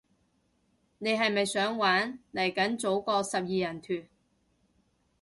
[0.97, 4.07] 你係咪想玩，嚟緊組個十二人團